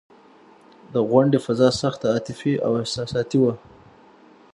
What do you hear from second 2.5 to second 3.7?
او احساساتي وه.